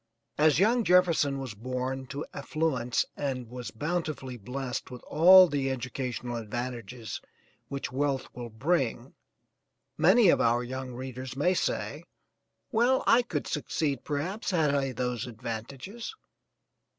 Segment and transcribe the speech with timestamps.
[0.39, 6.37] As young Jefferson was born to affluence and was bountifully blessed with all the educational
[6.37, 7.21] advantages
[7.67, 9.13] which wealth will bring,
[9.99, 12.03] many of our young readers may say
[12.71, 16.15] well, I could succeed, perhaps, had I those advantages.